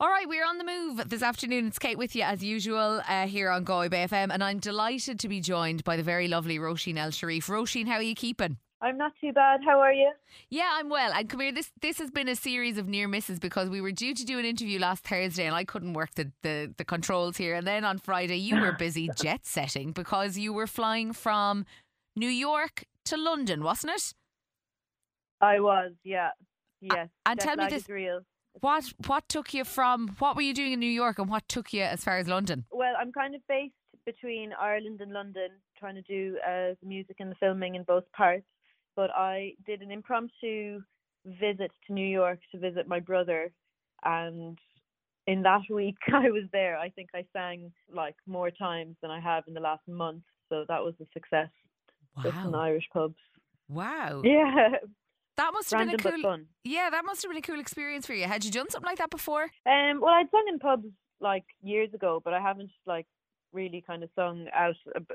[0.00, 1.68] All right, we're on the move this afternoon.
[1.68, 5.28] It's Kate with you as usual uh, here on Bay FM, and I'm delighted to
[5.28, 7.44] be joined by the very lovely Roisin El Cherif.
[7.48, 8.58] Roisin, how are you keeping?
[8.80, 9.60] I'm not too bad.
[9.64, 10.10] How are you?
[10.50, 11.12] Yeah, I'm well.
[11.14, 13.92] And come here, this this has been a series of near misses because we were
[13.92, 17.36] due to do an interview last Thursday and I couldn't work the, the, the controls
[17.36, 17.54] here.
[17.54, 21.64] And then on Friday you were busy jet setting because you were flying from
[22.16, 24.12] New York to London, wasn't it?
[25.40, 26.30] I was, yeah.
[26.82, 27.08] Yes.
[27.24, 28.20] and tell me this- is real.
[28.60, 31.72] What what took you from what were you doing in New York and what took
[31.72, 32.64] you as far as London?
[32.70, 33.74] Well, I'm kind of based
[34.06, 38.04] between Ireland and London, trying to do uh, the music and the filming in both
[38.12, 38.46] parts.
[38.96, 40.80] But I did an impromptu
[41.26, 43.50] visit to New York to visit my brother,
[44.04, 44.58] and
[45.26, 46.78] in that week I was there.
[46.78, 50.64] I think I sang like more times than I have in the last month, so
[50.68, 51.48] that was a success.
[52.22, 52.60] Just in Wow.
[52.60, 53.16] Irish pubs.
[53.68, 54.22] Wow.
[54.24, 54.68] Yeah,
[55.36, 56.38] That must have random been a cool.
[56.62, 58.24] Yeah, that must have been a cool experience for you.
[58.24, 59.44] Had you done something like that before?
[59.66, 60.86] Um, well, I'd sung in pubs
[61.20, 63.06] like years ago, but I haven't like
[63.52, 64.74] really kind of sung out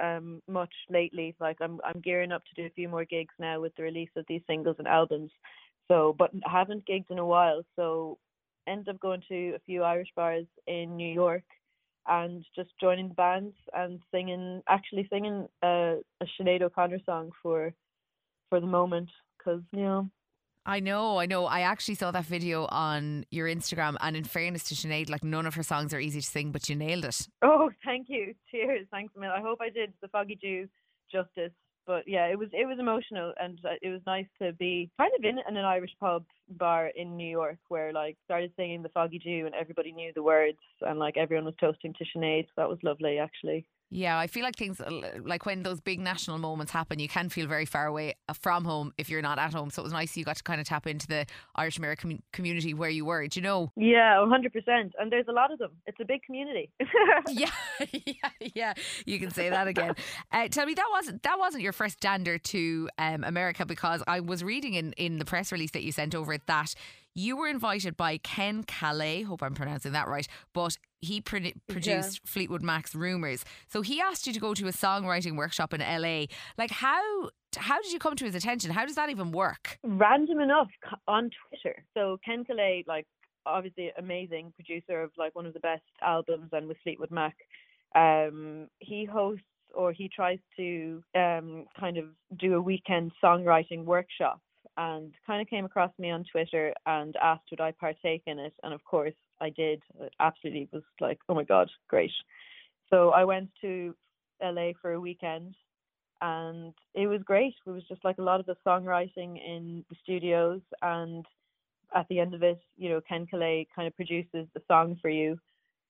[0.00, 1.36] um much lately.
[1.40, 4.10] Like I'm I'm gearing up to do a few more gigs now with the release
[4.16, 5.30] of these singles and albums.
[5.88, 7.62] So, but I haven't gigged in a while.
[7.76, 8.18] So,
[8.68, 11.42] ended up going to a few Irish bars in New York
[12.06, 17.72] and just joining the bands and singing, actually singing uh, a Sinead O'Connor song for
[18.48, 19.08] for the moment
[19.42, 20.10] because you know
[20.66, 21.46] I know, I know.
[21.46, 25.46] I actually saw that video on your Instagram, and in fairness to Sinead, like none
[25.46, 27.28] of her songs are easy to sing, but you nailed it.
[27.42, 28.34] Oh, thank you.
[28.50, 28.86] Cheers.
[28.90, 29.30] Thanks, Mil.
[29.30, 30.68] I hope I did the Foggy Dew
[31.10, 31.52] justice.
[31.86, 35.12] But yeah, it was it was emotional, and uh, it was nice to be kind
[35.18, 38.90] of in, in an Irish pub bar in New York, where like started singing the
[38.90, 42.44] Foggy Dew, and everybody knew the words, and like everyone was toasting to Sinead.
[42.44, 43.66] So that was lovely, actually.
[43.92, 47.28] Yeah, I feel like things uh, like when those big national moments happen, you can
[47.28, 49.70] feel very far away uh, from home if you're not at home.
[49.70, 52.72] So it was nice you got to kind of tap into the Irish American community
[52.72, 53.26] where you were.
[53.26, 53.72] Do you know?
[53.76, 54.92] Yeah, 100%.
[54.98, 55.72] And there's a lot of them.
[55.86, 56.70] It's a big community.
[57.28, 57.50] yeah,
[57.92, 58.74] yeah, yeah.
[59.06, 59.94] You can say that again.
[60.30, 64.20] Uh, tell me that wasn't that wasn't your first dander to um, America because I
[64.20, 66.74] was reading in in the press release that you sent over that
[67.14, 69.24] you were invited by Ken Caillat.
[69.24, 73.44] Hope I'm pronouncing that right, but he pro- produced Fleetwood Mac's Rumors.
[73.68, 76.26] So he asked you to go to a songwriting workshop in LA.
[76.58, 78.70] Like how how did you come to his attention?
[78.70, 79.78] How does that even work?
[79.82, 80.68] random enough
[81.08, 81.82] on Twitter.
[81.94, 83.06] So Ken Caillat, like
[83.46, 87.36] obviously amazing producer of like one of the best albums and with Fleetwood Mac,
[87.94, 89.44] um, he hosts
[89.74, 92.06] or he tries to um kind of
[92.38, 94.40] do a weekend songwriting workshop
[94.80, 98.54] and kind of came across me on Twitter and asked would I partake in it
[98.62, 99.82] and of course I did.
[100.00, 102.10] It absolutely was like, oh my god, great.
[102.88, 103.94] So I went to
[104.42, 105.54] LA for a weekend
[106.22, 107.54] and it was great.
[107.66, 111.24] It was just like a lot of the songwriting in the studios, and
[111.94, 115.08] at the end of it, you know, Ken Caillat kind of produces the song for
[115.08, 115.38] you.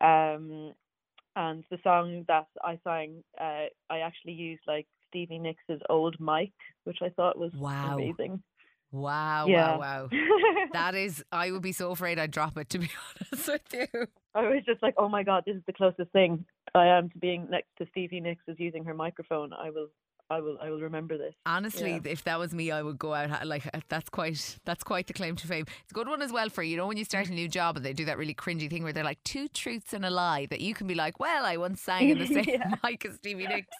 [0.00, 0.72] Um,
[1.34, 6.52] and the song that I sang, uh, I actually used like Stevie Nicks' old mic,
[6.84, 7.96] which I thought was Wow.
[7.96, 8.42] amazing.
[8.92, 9.76] Wow, Yeah.
[9.76, 10.08] wow, wow.
[10.72, 12.88] That is, I would be so afraid I'd drop it, to be
[13.32, 14.06] honest with you.
[14.34, 16.44] I was just like, oh my god, this is the closest thing
[16.74, 19.52] I am to being next to Stevie Nicks is using her microphone.
[19.52, 19.88] I will,
[20.30, 21.34] I will, I will remember this.
[21.44, 22.10] Honestly, Yeah.
[22.12, 25.12] if that was me, I would go out like uh, that's quite that's quite the
[25.12, 25.66] claim to fame.
[25.82, 27.76] It's a good one as well for you know when you start a new job
[27.76, 30.46] and they do that really cringy thing where they're like two truths and a lie
[30.46, 32.74] that you can be like, well, I once sang in the same Yeah.
[32.82, 33.76] mic as Stevie Nicks.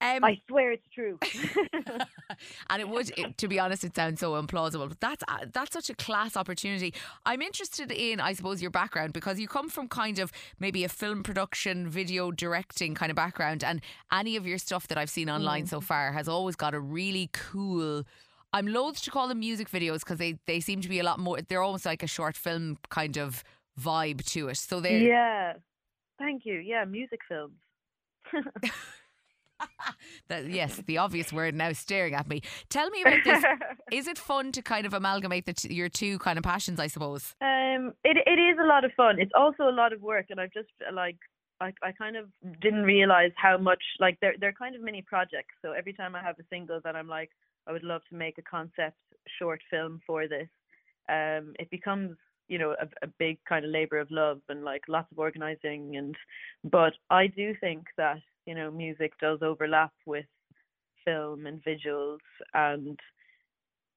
[0.00, 1.18] Um, I swear it's true.
[2.70, 4.88] and it would, it, to be honest, it sounds so implausible.
[4.88, 6.92] But that's uh, that's such a class opportunity.
[7.24, 10.88] I'm interested in, I suppose, your background because you come from kind of maybe a
[10.88, 13.80] film production, video directing kind of background, and
[14.12, 17.30] any of your stuff that I've seen online so far has always got a really
[17.32, 18.04] cool.
[18.52, 21.18] I'm loath to call them music videos because they they seem to be a lot
[21.18, 21.40] more.
[21.40, 23.42] They're almost like a short film kind of
[23.80, 24.58] vibe to it.
[24.58, 25.52] So they're yeah.
[26.18, 26.58] Thank you.
[26.58, 27.54] Yeah, music films.
[30.28, 32.42] that, yes, the obvious word now staring at me.
[32.68, 33.44] Tell me about this.
[33.92, 36.80] Is it fun to kind of amalgamate the t- your two kind of passions?
[36.80, 37.34] I suppose.
[37.40, 39.18] Um, it it is a lot of fun.
[39.18, 41.16] It's also a lot of work, and I've just uh, like
[41.60, 42.26] I I kind of
[42.60, 45.54] didn't realize how much like they're they're kind of mini projects.
[45.62, 47.30] So every time I have a single that I'm like
[47.66, 48.96] I would love to make a concept
[49.38, 50.48] short film for this,
[51.08, 52.16] um, it becomes
[52.48, 55.96] you know a, a big kind of labor of love and like lots of organizing
[55.96, 56.16] and
[56.64, 60.26] but I do think that you know music does overlap with
[61.04, 62.18] film and visuals
[62.54, 62.98] and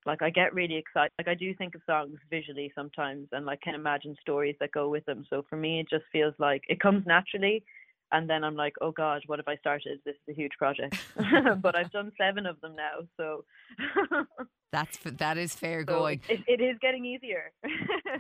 [0.06, 1.12] like I get really excited.
[1.18, 4.90] Like I do think of songs visually sometimes, and like can imagine stories that go
[4.90, 5.26] with them.
[5.30, 7.64] So for me, it just feels like it comes naturally,
[8.12, 10.00] and then I'm like, oh God, what have I started?
[10.06, 10.98] This is a huge project.
[11.62, 13.46] but I've done seven of them now, so
[14.72, 16.22] that's that is fair so going.
[16.30, 17.52] It, it is getting easier.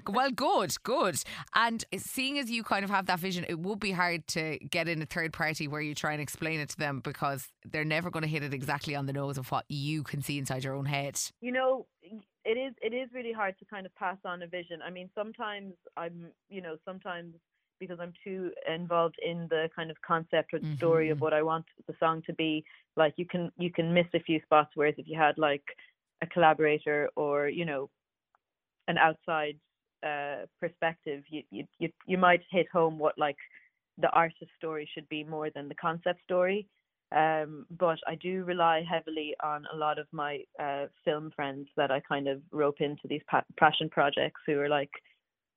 [0.09, 1.21] well, good, good.
[1.55, 4.87] And seeing as you kind of have that vision, it would be hard to get
[4.87, 8.09] in a third party where you try and explain it to them because they're never
[8.09, 10.75] going to hit it exactly on the nose of what you can see inside your
[10.75, 11.19] own head.
[11.41, 14.79] You know, it is it is really hard to kind of pass on a vision.
[14.85, 17.35] I mean, sometimes I'm, you know, sometimes
[17.79, 20.75] because I'm too involved in the kind of concept or the mm-hmm.
[20.75, 21.23] story of mm-hmm.
[21.23, 22.63] what I want the song to be.
[22.95, 24.71] Like you can you can miss a few spots.
[24.75, 25.63] Whereas if you had like
[26.21, 27.89] a collaborator or you know
[28.87, 29.57] an outside
[30.05, 33.37] uh, perspective, you, you you you might hit home what like
[33.97, 36.67] the artist story should be more than the concept story.
[37.11, 41.89] Um, but I do rely heavily on a lot of my uh, film friends that
[41.89, 44.91] I kind of rope into these pa- passion projects who are like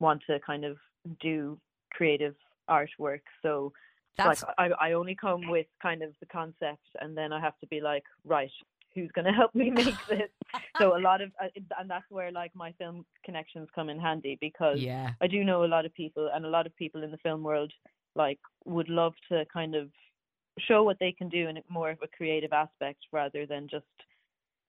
[0.01, 0.79] want to kind of
[1.21, 1.59] do
[1.93, 2.35] creative
[2.69, 3.21] artwork.
[3.43, 3.73] So
[4.17, 4.43] That's...
[4.43, 7.67] like I, I only come with kind of the concept and then I have to
[7.67, 8.51] be like, right,
[8.95, 10.31] who's going to help me make this?
[10.79, 11.49] so a lot of, uh,
[11.79, 15.11] and that's where like my film connections come in handy because yeah.
[15.21, 17.43] I do know a lot of people and a lot of people in the film
[17.43, 17.73] world
[18.15, 19.89] like would love to kind of
[20.59, 23.87] show what they can do in more of a creative aspect rather than just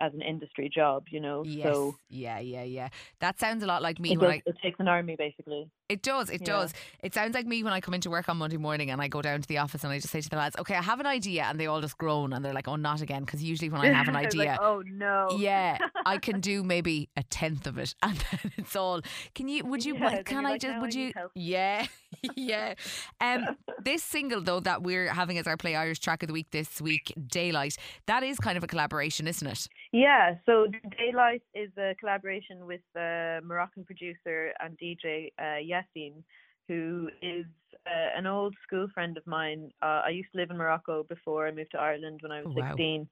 [0.03, 1.44] as an industry job, you know.
[1.45, 1.65] Yes.
[1.65, 2.89] So yeah, yeah, yeah.
[3.19, 4.50] That sounds a lot like me it when does, I.
[4.50, 5.69] It takes an army, basically.
[5.88, 6.29] It does.
[6.29, 6.53] It yeah.
[6.53, 6.73] does.
[7.01, 9.21] It sounds like me when I come into work on Monday morning and I go
[9.21, 11.05] down to the office and I just say to the lads, "Okay, I have an
[11.05, 13.81] idea," and they all just groan and they're like, "Oh, not again," because usually when
[13.81, 17.77] I have an idea, like, oh no, yeah, I can do maybe a tenth of
[17.77, 19.01] it, and then it's all.
[19.35, 19.65] Can you?
[19.65, 19.95] Would you?
[19.95, 20.79] Yeah, can I like, just?
[20.79, 21.11] Would you?
[21.35, 21.88] Yeah,
[22.35, 22.73] yeah.
[23.21, 26.51] Um, this single though that we're having as our Play Irish track of the week
[26.51, 27.77] this week, Daylight,
[28.07, 29.67] that is kind of a collaboration, isn't it?
[29.91, 30.35] Yeah.
[30.45, 30.67] So
[30.97, 36.23] Daylight is a collaboration with the Moroccan producer and DJ uh, Yassine,
[36.67, 37.45] who is
[37.85, 39.71] uh, an old school friend of mine.
[39.81, 42.53] Uh, I used to live in Morocco before I moved to Ireland when I was
[42.57, 43.00] oh, 16.
[43.01, 43.07] Wow.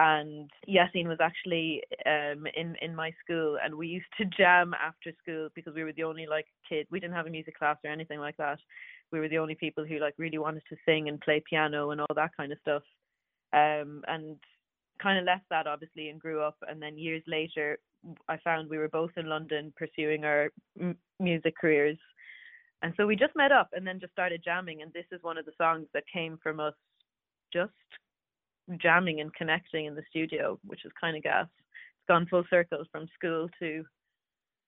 [0.00, 5.10] And Yassine was actually um, in in my school, and we used to jam after
[5.20, 6.86] school because we were the only like kid.
[6.88, 8.60] We didn't have a music class or anything like that.
[9.10, 12.00] We were the only people who like really wanted to sing and play piano and
[12.00, 12.82] all that kind of stuff.
[13.52, 14.36] Um, and
[15.02, 16.56] kind of left that obviously and grew up.
[16.68, 17.78] And then years later,
[18.28, 20.50] I found we were both in London pursuing our
[20.80, 21.98] m- music careers.
[22.82, 24.82] And so we just met up and then just started jamming.
[24.82, 26.74] And this is one of the songs that came from us
[27.52, 27.72] just
[28.76, 31.46] jamming and connecting in the studio, which is kind of gas.
[31.46, 33.84] It's gone full circle from school to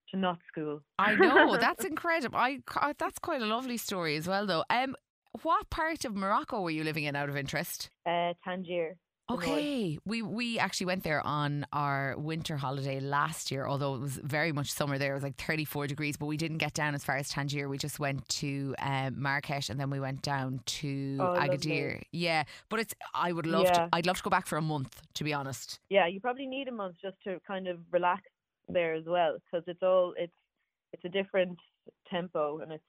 [0.09, 0.81] to not school.
[0.99, 2.37] I know that's incredible.
[2.37, 2.59] I
[2.97, 4.63] that's quite a lovely story as well, though.
[4.69, 4.95] Um,
[5.43, 7.89] what part of Morocco were you living in, out of interest?
[8.05, 8.97] Uh, Tangier.
[9.33, 13.67] Okay, we we actually went there on our winter holiday last year.
[13.67, 16.17] Although it was very much summer there, it was like thirty four degrees.
[16.17, 17.69] But we didn't get down as far as Tangier.
[17.69, 21.93] We just went to um, Marrakesh and then we went down to oh, Agadir.
[21.93, 22.07] Lovely.
[22.11, 23.73] Yeah, but it's I would love yeah.
[23.73, 23.89] to.
[23.93, 25.01] I'd love to go back for a month.
[25.15, 25.79] To be honest.
[25.89, 28.23] Yeah, you probably need a month just to kind of relax
[28.69, 30.33] there as well because it's all it's
[30.93, 31.57] it's a different
[32.09, 32.83] tempo and it's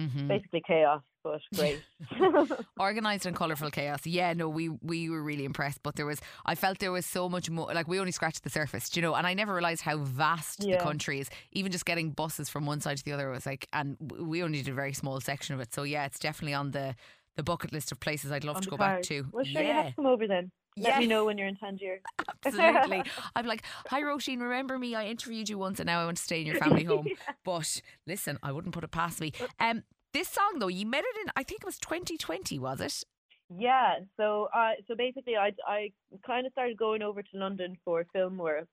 [0.00, 0.28] mm-hmm.
[0.28, 1.82] basically chaos but great.
[2.78, 4.06] Organized and colourful chaos.
[4.06, 5.82] Yeah, no, we we were really impressed.
[5.82, 7.72] But there was, I felt there was so much more.
[7.74, 9.14] Like we only scratched the surface, you know.
[9.14, 10.76] And I never realized how vast yeah.
[10.76, 11.30] the country is.
[11.52, 14.58] Even just getting buses from one side to the other was like, and we only
[14.58, 15.74] did a very small section of it.
[15.74, 16.94] So yeah, it's definitely on the
[17.36, 18.98] the bucket list of places I'd love on to go card.
[18.98, 19.26] back to.
[19.32, 19.68] Well, sure, yeah.
[19.68, 20.52] you have to come over then.
[20.76, 20.98] Let yeah.
[20.98, 22.00] me know when you're in Tangier.
[22.44, 23.04] Absolutely.
[23.36, 24.94] I'm like, hi Roisin, remember me?
[24.94, 27.06] I interviewed you once and now I want to stay in your family home.
[27.08, 27.34] yeah.
[27.44, 29.32] But listen, I wouldn't put it past me.
[29.60, 33.04] Um, this song though, you made it in I think it was 2020, was it?
[33.56, 33.98] Yeah.
[34.16, 35.92] So I so basically I I
[36.26, 38.66] kind of started going over to London for film work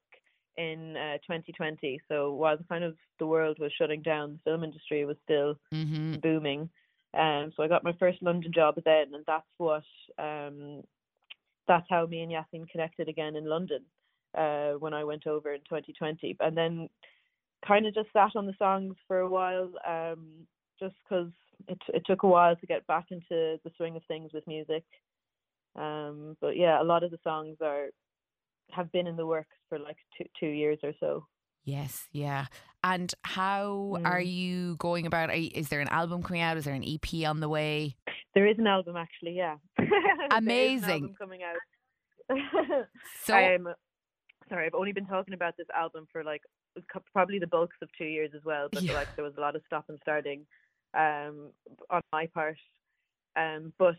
[0.57, 2.01] in uh, 2020.
[2.09, 6.15] So while kind of the world was shutting down, the film industry was still mm-hmm.
[6.15, 6.69] booming.
[7.13, 9.83] Um, so I got my first London job then, and that's what
[10.17, 10.83] um,
[11.71, 13.85] that's how me and Yassine connected again in London
[14.37, 16.35] uh, when I went over in 2020.
[16.41, 16.89] And then
[17.65, 19.71] kind of just sat on the songs for a while.
[19.87, 20.47] Um,
[20.81, 21.31] just because
[21.67, 24.83] it it took a while to get back into the swing of things with music.
[25.75, 27.87] Um, but yeah, a lot of the songs are
[28.71, 31.25] have been in the works for like two two years or so.
[31.63, 32.47] Yes, yeah.
[32.83, 34.05] And how mm.
[34.05, 35.29] are you going about?
[35.29, 36.57] Are you, is there an album coming out?
[36.57, 37.95] Is there an EP on the way?
[38.33, 39.35] There is an album actually.
[39.35, 39.57] Yeah.
[40.31, 41.15] Amazing.
[41.19, 42.37] coming out.
[43.23, 43.35] so.
[43.35, 43.73] Um,
[44.49, 46.41] sorry, I've only been talking about this album for like
[47.11, 48.69] probably the bulks of two years as well.
[48.71, 48.93] But yeah.
[48.93, 50.45] like there was a lot of stop and starting
[50.93, 51.51] um,
[51.89, 52.57] on my part.
[53.35, 53.95] Um, but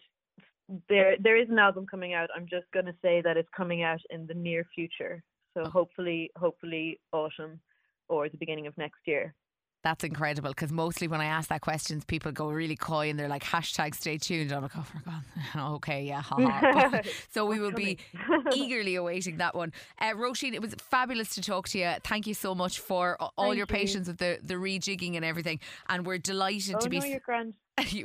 [0.89, 2.31] there there is an album coming out.
[2.35, 5.23] I'm just gonna say that it's coming out in the near future.
[5.55, 7.61] So hopefully hopefully autumn
[8.09, 9.35] or the beginning of next year.
[9.83, 13.29] That's incredible because mostly when I ask that questions, people go really coy and they're
[13.29, 14.53] like hashtag stay tuned.
[14.53, 15.73] I'm like, oh, for God.
[15.75, 17.01] okay, yeah, haha.
[17.31, 17.99] so we will be
[18.55, 19.73] eagerly awaiting that one.
[20.01, 21.95] Uh, Roisin, it was fabulous to talk to you.
[22.05, 23.75] Thank you so much for all Thank your you.
[23.75, 25.59] patience with the, the rejigging and everything.
[25.89, 27.55] And we're delighted oh to be no, you're grand.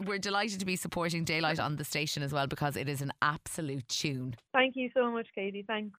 [0.03, 3.13] we're delighted to be supporting Daylight on the station as well because it is an
[3.21, 4.35] absolute tune.
[4.51, 5.63] Thank you so much, Katie.
[5.67, 5.95] Thanks.